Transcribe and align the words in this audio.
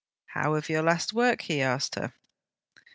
'How 0.25 0.55
of 0.55 0.67
your 0.67 0.81
last 0.81 1.13
work?' 1.13 1.41
he 1.43 1.61
asked 1.61 1.93
her. 1.93 2.15